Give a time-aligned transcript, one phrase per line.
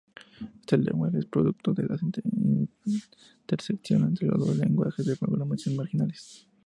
[0.61, 1.95] Este lenguaje es producto de la
[2.87, 6.47] intersección entre dos lenguajes de programación "marginales".